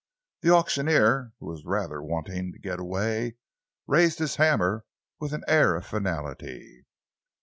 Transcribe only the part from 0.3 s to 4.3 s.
The auctioneer, who was rather wanting to get away, raised